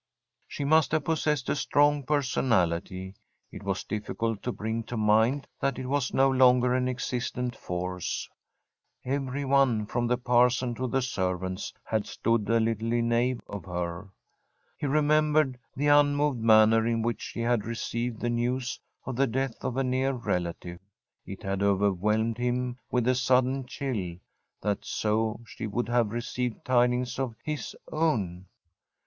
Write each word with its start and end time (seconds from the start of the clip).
She 0.47 0.63
must 0.65 0.93
have 0.93 1.05
possessed 1.05 1.47
a 1.47 1.55
strong 1.55 2.01
personality. 2.01 3.13
It 3.51 3.61
was 3.61 3.83
difficult 3.83 4.41
to 4.41 4.51
bring 4.51 4.81
to 4.85 4.97
mind 4.97 5.45
that 5.59 5.77
it 5.77 5.85
was 5.85 6.11
no 6.11 6.27
longer 6.27 6.73
an 6.73 6.87
existent 6.89 7.55
force. 7.55 8.27
Every 9.05 9.45
one, 9.45 9.85
from 9.85 10.07
the 10.07 10.17
parson 10.17 10.73
to 10.73 10.87
the 10.87 11.03
servants, 11.03 11.71
had 11.83 12.07
stood 12.07 12.49
a 12.49 12.59
little 12.59 12.91
in 12.93 13.11
awe 13.13 13.35
of 13.47 13.65
her. 13.65 14.09
He 14.75 14.87
remembered 14.87 15.59
the 15.75 15.85
unmoved 15.89 16.39
manner 16.39 16.87
in 16.87 17.03
which 17.03 17.21
she 17.21 17.41
had 17.41 17.63
received 17.67 18.21
the 18.21 18.29
news 18.31 18.79
of 19.05 19.15
the 19.17 19.27
death 19.27 19.63
of 19.63 19.77
a 19.77 19.83
near 19.83 20.13
relative. 20.13 20.79
It 21.27 21.43
had 21.43 21.61
overwhelmed 21.61 22.39
him 22.39 22.79
with 22.89 23.07
a 23.07 23.13
sudden 23.13 23.67
chill, 23.67 24.15
that 24.61 24.83
so 24.83 25.41
she 25.45 25.67
would 25.67 25.89
have 25.89 26.09
received 26.09 26.65
tidings 26.65 27.19
of 27.19 27.35
his 27.43 27.75
own. 27.91 28.47